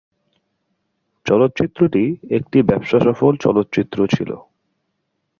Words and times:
চলচ্চিত্রটি 1.25 2.03
একটি 2.29 2.57
ব্যবসাসফল 2.61 3.33
চলচ্চিত্র 3.37 3.97
ছিল। 4.07 4.29